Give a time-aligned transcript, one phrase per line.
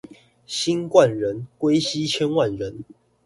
[0.47, 2.83] 新冠人，歸西千萬人